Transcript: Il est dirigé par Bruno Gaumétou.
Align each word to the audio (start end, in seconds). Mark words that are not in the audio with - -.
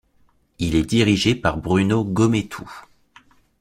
Il 0.57 0.73
est 0.73 0.81
dirigé 0.83 1.35
par 1.35 1.57
Bruno 1.57 2.03
Gaumétou. 2.03 2.67